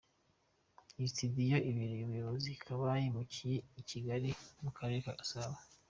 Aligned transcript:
Iyi 0.97 1.09
situdiyo 1.11 1.55
abereye 1.69 2.01
umuyobozi 2.03 2.47
ikaba 2.57 2.83
yarimukiye 2.95 3.57
i 3.79 3.83
Kigali 3.89 4.29
mu 4.63 4.71
Karere 4.77 5.01
ka 5.05 5.19
Gasabo. 5.19 5.55